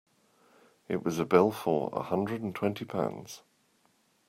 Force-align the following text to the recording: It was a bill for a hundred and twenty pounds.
It 0.87 1.05
was 1.05 1.19
a 1.19 1.25
bill 1.25 1.51
for 1.51 1.91
a 1.93 2.01
hundred 2.01 2.41
and 2.41 2.55
twenty 2.55 2.85
pounds. 2.85 3.43